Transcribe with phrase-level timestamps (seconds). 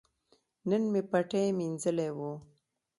[0.69, 2.31] نن مې پټی مینځلي وو.